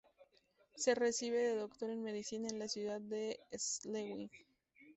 [0.75, 4.31] Se recibe de doctor en medicina en la ciudad de Schleswig.